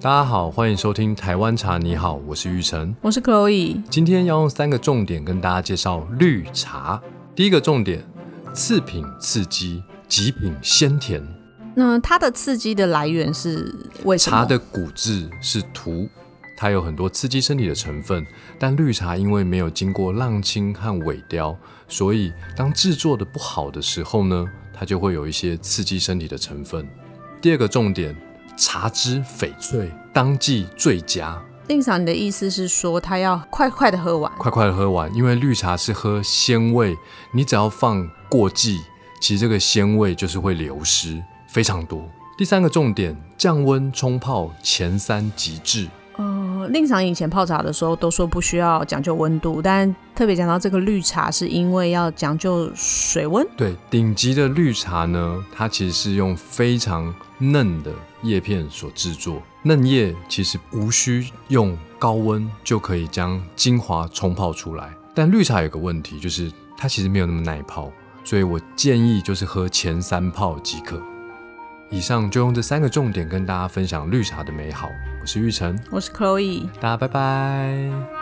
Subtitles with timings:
[0.00, 1.76] 大家好，欢迎收听台湾茶。
[1.76, 3.82] 你好，我是玉成，我是 Chloe。
[3.90, 7.02] 今天要用三个重点跟大家介绍绿茶。
[7.34, 8.00] 第一个重点，
[8.54, 11.20] 次品刺激，极品鲜甜。
[11.74, 13.74] 那它的刺激的来源是
[14.04, 14.36] 为什么？
[14.36, 16.08] 茶的骨质是土，
[16.56, 18.24] 它有很多刺激身体的成分。
[18.56, 21.58] 但绿茶因为没有经过浪青和萎凋，
[21.88, 26.88] 所以当制作的不好的时候呢，它就会有一些刺激身体的成分。
[27.42, 28.14] 第二个重点。
[28.58, 31.40] 茶汁翡翠，当季最佳。
[31.68, 36.96] 令嫂，你的意思是说，它要快快的喝完，快快的喝完，因为绿茶是喝鲜味，
[37.32, 38.80] 你只要放过季，
[39.20, 42.04] 其实这个鲜味就是会流失非常多。
[42.36, 45.86] 第三个重点，降温冲泡前三极致。
[46.68, 53.46] 令常以前泡茶的时候都说不需要讲究温度，但特别讲到这个绿茶，是因为要讲究水温。
[53.56, 57.92] 对，顶级的绿茶呢，它其实是用非常嫩的
[58.22, 64.94] 叶片所制作，嫩叶其实无需用高温就可以将精华冲泡出来。
[65.14, 67.90] 但绿茶有个问题，就是它其实没有那么耐泡，
[68.24, 71.00] 所以我建议就是喝前三泡即可。
[71.90, 74.92] 以上就用这三个重点跟大家分享绿茶的美好。
[75.20, 78.17] 我是玉成，我是 Chloe，大家拜拜。